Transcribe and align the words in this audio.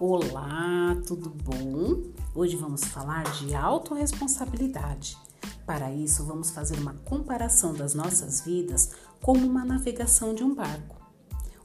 Olá, 0.00 1.00
tudo 1.06 1.30
bom? 1.30 2.02
Hoje 2.34 2.56
vamos 2.56 2.82
falar 2.82 3.22
de 3.34 3.54
autorresponsabilidade. 3.54 5.16
Para 5.64 5.92
isso, 5.92 6.24
vamos 6.24 6.50
fazer 6.50 6.76
uma 6.80 6.94
comparação 7.04 7.72
das 7.72 7.94
nossas 7.94 8.40
vidas 8.40 8.90
como 9.22 9.46
uma 9.46 9.64
navegação 9.64 10.34
de 10.34 10.42
um 10.42 10.52
barco. 10.52 11.00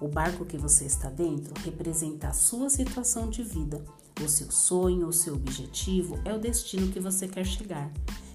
O 0.00 0.08
barco 0.08 0.46
que 0.46 0.56
você 0.56 0.86
está 0.86 1.10
dentro 1.10 1.52
representa 1.62 2.28
a 2.28 2.32
sua 2.32 2.70
situação 2.70 3.28
de 3.28 3.42
vida. 3.42 3.84
O 4.24 4.26
seu 4.26 4.50
sonho, 4.50 5.06
o 5.06 5.12
seu 5.12 5.34
objetivo 5.34 6.18
é 6.24 6.32
o 6.32 6.40
destino 6.40 6.90
que 6.90 7.00
você 7.00 7.28
quer 7.28 7.44
chegar. 7.44 7.92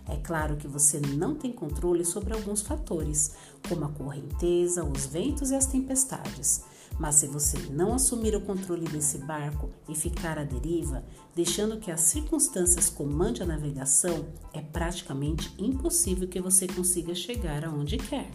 É 0.10 0.18
claro 0.18 0.57
que 0.57 0.68
você 0.68 1.00
não 1.00 1.36
tem 1.36 1.54
controle 1.54 2.04
sobre 2.04 2.34
alguns 2.34 2.62
fatores, 2.62 3.36
como 3.68 3.86
a 3.86 3.89
correnteza, 3.89 4.84
os 4.84 5.05
ventos 5.05 5.52
e 5.52 5.55
as 5.55 5.67
tempestades. 5.67 6.63
Mas 7.00 7.16
se 7.16 7.27
você 7.27 7.58
não 7.72 7.94
assumir 7.94 8.36
o 8.36 8.41
controle 8.41 8.86
desse 8.86 9.20
barco 9.20 9.70
e 9.88 9.95
ficar 9.95 10.38
à 10.40 10.44
deriva, 10.44 11.03
deixando 11.36 11.80
que 11.80 11.91
as 11.91 12.02
circunstâncias 12.02 12.90
comandem 12.90 13.44
a 13.44 13.45
navegação, 13.45 14.26
é 14.52 14.62
praticamente 14.62 15.53
impossível 15.58 16.28
que 16.28 16.41
você 16.41 16.67
consiga 16.67 17.14
chegar 17.14 17.64
aonde 17.64 17.98
quer. 17.98 18.30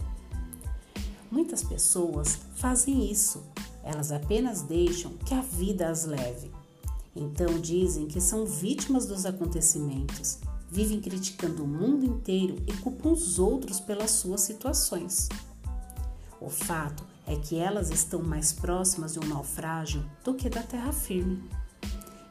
Muitas 1.29 1.61
pessoas 1.61 2.39
fazem 2.55 3.11
isso, 3.11 3.43
elas 3.83 4.11
apenas 4.11 4.61
deixam 4.61 5.11
que 5.25 5.33
a 5.33 5.41
vida 5.41 5.89
as 5.89 6.05
leve. 6.05 6.49
Então 7.15 7.59
dizem 7.59 8.07
que 8.07 8.19
são 8.19 8.45
vítimas 8.45 9.05
dos 9.05 9.25
acontecimentos, 9.25 10.39
vivem 10.69 10.99
criticando 10.99 11.63
o 11.63 11.67
mundo 11.67 12.05
inteiro 12.05 12.57
e 12.67 12.73
culpam 12.73 13.11
os 13.11 13.39
outros 13.39 13.79
pelas 13.79 14.11
suas 14.11 14.41
situações. 14.41 15.29
O 16.41 16.49
fato 16.49 17.03
é 17.25 17.35
que 17.35 17.57
elas 17.57 17.89
estão 17.89 18.21
mais 18.21 18.51
próximas 18.53 19.13
de 19.13 19.19
um 19.19 19.27
naufrágio 19.27 20.05
do 20.23 20.33
que 20.33 20.49
da 20.49 20.61
terra 20.61 20.91
firme. 20.91 21.43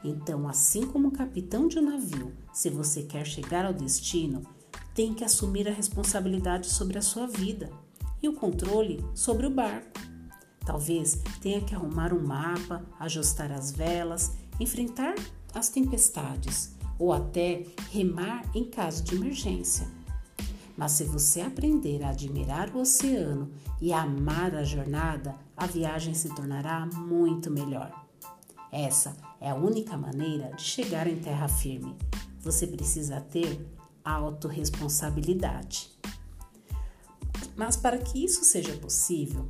Então, 0.04 0.46
assim 0.46 0.86
como 0.86 1.08
o 1.08 1.12
capitão 1.12 1.66
de 1.66 1.78
um 1.78 1.90
navio, 1.90 2.32
se 2.52 2.68
você 2.68 3.02
quer 3.02 3.26
chegar 3.26 3.64
ao 3.64 3.72
destino, 3.72 4.42
tem 4.94 5.14
que 5.14 5.24
assumir 5.24 5.66
a 5.66 5.72
responsabilidade 5.72 6.68
sobre 6.68 6.98
a 6.98 7.02
sua 7.02 7.26
vida 7.26 7.70
e 8.22 8.28
o 8.28 8.34
controle 8.34 9.04
sobre 9.14 9.46
o 9.46 9.50
barco. 9.50 9.98
Talvez 10.64 11.20
tenha 11.40 11.60
que 11.60 11.74
arrumar 11.74 12.12
um 12.12 12.24
mapa, 12.24 12.84
ajustar 13.00 13.50
as 13.50 13.72
velas, 13.72 14.32
enfrentar 14.60 15.14
as 15.54 15.68
tempestades 15.68 16.73
ou 16.98 17.12
até 17.12 17.64
remar 17.90 18.44
em 18.54 18.64
caso 18.64 19.02
de 19.02 19.14
emergência. 19.14 19.86
Mas 20.76 20.92
se 20.92 21.04
você 21.04 21.40
aprender 21.40 22.02
a 22.02 22.10
admirar 22.10 22.74
o 22.74 22.80
oceano 22.80 23.50
e 23.80 23.92
a 23.92 24.02
amar 24.02 24.54
a 24.54 24.64
jornada, 24.64 25.34
a 25.56 25.66
viagem 25.66 26.14
se 26.14 26.34
tornará 26.34 26.86
muito 26.86 27.50
melhor. 27.50 27.92
Essa 28.72 29.16
é 29.40 29.50
a 29.50 29.54
única 29.54 29.96
maneira 29.96 30.50
de 30.56 30.62
chegar 30.62 31.06
em 31.06 31.16
terra 31.16 31.46
firme. 31.46 31.96
Você 32.40 32.66
precisa 32.66 33.20
ter 33.20 33.64
autorresponsabilidade. 34.04 35.90
Mas 37.56 37.76
para 37.76 37.98
que 37.98 38.24
isso 38.24 38.44
seja 38.44 38.76
possível, 38.76 39.48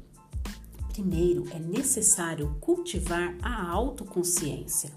primeiro 0.92 1.48
é 1.50 1.58
necessário 1.58 2.54
cultivar 2.60 3.34
a 3.42 3.70
autoconsciência. 3.70 4.92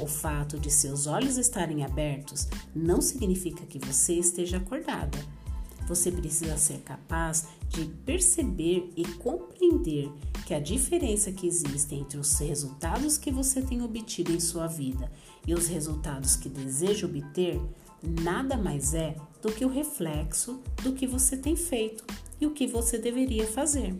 O 0.00 0.06
fato 0.06 0.58
de 0.58 0.70
seus 0.70 1.06
olhos 1.06 1.36
estarem 1.36 1.84
abertos 1.84 2.46
não 2.74 3.00
significa 3.00 3.66
que 3.66 3.78
você 3.78 4.14
esteja 4.14 4.58
acordada 4.58 5.18
você 5.88 6.12
precisa 6.12 6.56
ser 6.58 6.80
capaz 6.80 7.48
de 7.70 7.86
perceber 8.04 8.92
e 8.94 9.04
compreender 9.14 10.12
que 10.46 10.52
a 10.52 10.60
diferença 10.60 11.32
que 11.32 11.46
existe 11.46 11.94
entre 11.94 12.18
os 12.18 12.38
resultados 12.38 13.16
que 13.16 13.30
você 13.30 13.62
tem 13.62 13.82
obtido 13.82 14.30
em 14.30 14.38
sua 14.38 14.66
vida 14.66 15.10
e 15.46 15.54
os 15.54 15.66
resultados 15.66 16.36
que 16.36 16.48
deseja 16.48 17.06
obter 17.06 17.60
nada 18.02 18.56
mais 18.56 18.92
é 18.92 19.16
do 19.40 19.50
que 19.50 19.64
o 19.64 19.68
reflexo 19.68 20.62
do 20.82 20.92
que 20.92 21.06
você 21.06 21.36
tem 21.36 21.56
feito 21.56 22.04
e 22.40 22.46
o 22.46 22.52
que 22.52 22.66
você 22.66 22.98
deveria 22.98 23.46
fazer. 23.46 23.98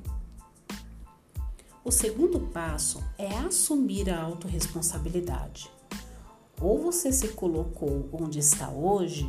O 1.85 1.91
segundo 1.91 2.39
passo 2.53 3.03
é 3.17 3.35
assumir 3.39 4.11
a 4.11 4.21
autorresponsabilidade. 4.21 5.78
Ou 6.61 6.79
você 6.79 7.13
se 7.13 7.29
colocou 7.29 8.09
onde 8.13 8.39
está 8.39 8.71
hoje, 8.71 9.29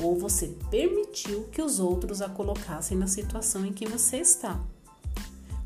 ou 0.00 0.16
você 0.16 0.48
permitiu 0.70 1.44
que 1.44 1.60
os 1.60 1.80
outros 1.80 2.22
a 2.22 2.28
colocassem 2.28 2.96
na 2.96 3.06
situação 3.06 3.66
em 3.66 3.72
que 3.72 3.86
você 3.86 4.18
está. 4.18 4.60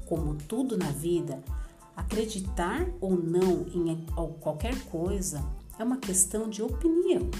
Como 0.06 0.34
tudo 0.34 0.76
na 0.76 0.90
vida, 0.90 1.42
acreditar 1.96 2.86
ou 3.00 3.16
não 3.16 3.66
em 3.74 4.04
qualquer 4.40 4.78
coisa 4.86 5.44
é 5.78 5.84
uma 5.84 5.98
questão 5.98 6.48
de 6.48 6.62
opinião. 6.62 7.30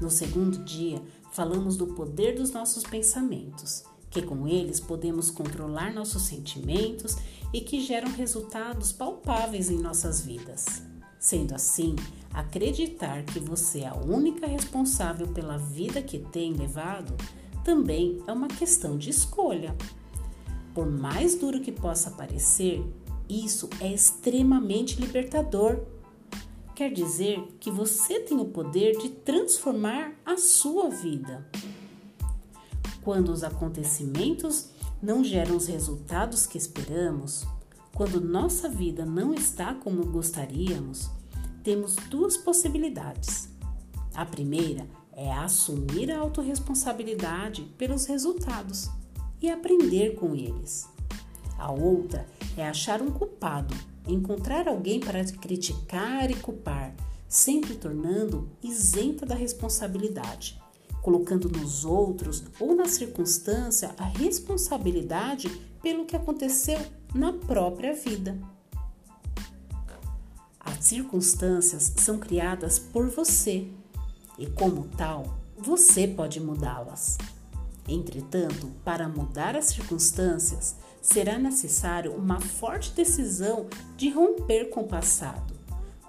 No 0.00 0.10
segundo 0.10 0.58
dia, 0.64 1.00
falamos 1.32 1.76
do 1.76 1.86
poder 1.88 2.34
dos 2.34 2.50
nossos 2.50 2.82
pensamentos, 2.82 3.84
que 4.10 4.22
com 4.22 4.46
eles 4.48 4.80
podemos 4.80 5.30
controlar 5.30 5.92
nossos 5.92 6.22
sentimentos 6.22 7.16
e 7.52 7.60
que 7.60 7.80
geram 7.80 8.10
resultados 8.10 8.92
palpáveis 8.92 9.70
em 9.70 9.78
nossas 9.78 10.20
vidas. 10.20 10.93
Sendo 11.24 11.54
assim, 11.54 11.96
acreditar 12.34 13.22
que 13.22 13.40
você 13.40 13.80
é 13.80 13.88
a 13.88 13.96
única 13.96 14.46
responsável 14.46 15.26
pela 15.28 15.56
vida 15.56 16.02
que 16.02 16.18
tem 16.18 16.52
levado 16.52 17.16
também 17.64 18.22
é 18.26 18.30
uma 18.30 18.46
questão 18.46 18.98
de 18.98 19.08
escolha. 19.08 19.74
Por 20.74 20.84
mais 20.84 21.34
duro 21.34 21.62
que 21.62 21.72
possa 21.72 22.10
parecer, 22.10 22.84
isso 23.26 23.70
é 23.80 23.90
extremamente 23.90 25.00
libertador. 25.00 25.80
Quer 26.74 26.92
dizer 26.92 27.40
que 27.58 27.70
você 27.70 28.20
tem 28.20 28.38
o 28.38 28.44
poder 28.44 28.98
de 28.98 29.08
transformar 29.08 30.12
a 30.26 30.36
sua 30.36 30.90
vida. 30.90 31.48
Quando 33.00 33.30
os 33.30 33.42
acontecimentos 33.42 34.68
não 35.02 35.24
geram 35.24 35.56
os 35.56 35.68
resultados 35.68 36.46
que 36.46 36.58
esperamos, 36.58 37.46
quando 37.94 38.20
nossa 38.20 38.68
vida 38.68 39.06
não 39.06 39.32
está 39.32 39.72
como 39.72 40.04
gostaríamos, 40.04 41.08
temos 41.62 41.94
duas 42.10 42.36
possibilidades. 42.36 43.48
A 44.12 44.26
primeira 44.26 44.84
é 45.12 45.32
assumir 45.32 46.10
a 46.10 46.18
autorresponsabilidade 46.18 47.62
pelos 47.78 48.06
resultados 48.06 48.90
e 49.40 49.48
aprender 49.48 50.16
com 50.16 50.34
eles. 50.34 50.88
A 51.56 51.70
outra 51.70 52.26
é 52.56 52.66
achar 52.66 53.00
um 53.00 53.12
culpado, 53.12 53.74
encontrar 54.08 54.66
alguém 54.66 54.98
para 54.98 55.24
criticar 55.24 56.28
e 56.28 56.34
culpar, 56.34 56.92
sempre 57.28 57.74
tornando 57.74 58.50
isenta 58.60 59.24
da 59.24 59.36
responsabilidade, 59.36 60.60
colocando 61.00 61.48
nos 61.48 61.84
outros 61.84 62.42
ou 62.58 62.74
na 62.74 62.86
circunstância 62.86 63.94
a 63.96 64.04
responsabilidade 64.04 65.48
pelo 65.80 66.06
que 66.06 66.16
aconteceu 66.16 66.80
na 67.14 67.32
própria 67.32 67.94
vida. 67.94 68.36
As 70.58 70.84
circunstâncias 70.84 71.92
são 71.96 72.18
criadas 72.18 72.78
por 72.78 73.08
você 73.08 73.68
e, 74.38 74.46
como 74.46 74.88
tal, 74.96 75.38
você 75.56 76.08
pode 76.08 76.40
mudá-las. 76.40 77.16
Entretanto, 77.86 78.68
para 78.84 79.08
mudar 79.08 79.56
as 79.56 79.66
circunstâncias, 79.66 80.74
será 81.00 81.38
necessário 81.38 82.12
uma 82.14 82.40
forte 82.40 82.92
decisão 82.92 83.66
de 83.96 84.08
romper 84.10 84.70
com 84.70 84.80
o 84.80 84.88
passado, 84.88 85.54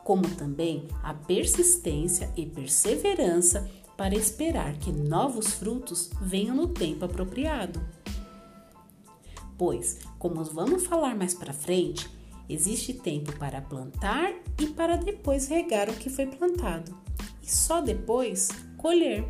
como 0.04 0.24
também 0.36 0.88
a 1.04 1.14
persistência 1.14 2.32
e 2.36 2.46
perseverança 2.46 3.70
para 3.98 4.16
esperar 4.16 4.78
que 4.78 4.92
novos 4.92 5.54
frutos 5.54 6.10
venham 6.22 6.56
no 6.56 6.68
tempo 6.68 7.06
apropriado 7.06 7.82
pois, 9.58 10.00
como 10.20 10.44
vamos 10.44 10.86
falar 10.86 11.16
mais 11.16 11.34
para 11.34 11.54
frente, 11.54 12.10
existe 12.48 12.94
tempo 12.94 13.38
para 13.38 13.62
plantar 13.62 14.34
e 14.60 14.68
para 14.68 14.96
depois 14.96 15.48
regar 15.48 15.90
o 15.90 15.96
que 15.96 16.10
foi 16.10 16.26
plantado, 16.26 16.96
e 17.42 17.52
só 17.52 17.82
depois 17.82 18.50
colher. 18.78 19.26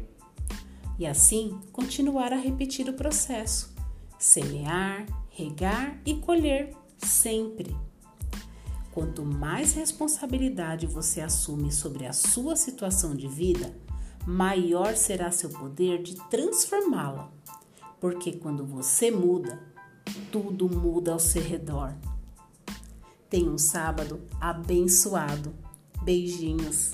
E 0.97 1.05
assim 1.05 1.59
continuar 1.71 2.31
a 2.31 2.37
repetir 2.37 2.87
o 2.89 2.93
processo: 2.93 3.73
semear, 4.17 5.05
regar 5.29 5.99
e 6.05 6.15
colher 6.15 6.75
sempre. 6.97 7.75
Quanto 8.91 9.25
mais 9.25 9.73
responsabilidade 9.73 10.87
você 10.87 11.19
assume 11.19 11.69
sobre 11.69 12.05
a 12.05 12.13
sua 12.13 12.55
situação 12.55 13.13
de 13.13 13.27
vida, 13.27 13.75
maior 14.25 14.95
será 14.95 15.31
seu 15.31 15.49
poder 15.49 16.01
de 16.01 16.15
transformá-la. 16.29 17.29
Porque 17.99 18.31
quando 18.31 18.65
você 18.65 19.11
muda, 19.11 19.61
tudo 20.31 20.69
muda 20.69 21.13
ao 21.13 21.19
seu 21.19 21.41
redor. 21.41 21.93
Tenha 23.29 23.49
um 23.49 23.57
sábado 23.57 24.21
abençoado. 24.39 25.53
Beijinhos. 26.03 26.93